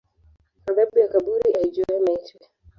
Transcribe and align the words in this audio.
Adhabu 0.69 0.99
ya 0.99 1.07
kaburi 1.11 1.53
aijua 1.53 1.99
maiti 2.05 2.39